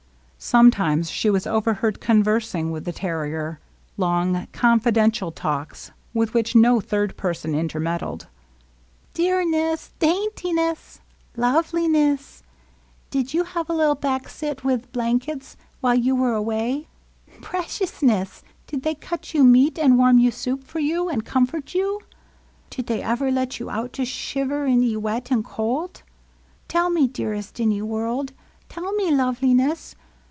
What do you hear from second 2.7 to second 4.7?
with the terrier,— long,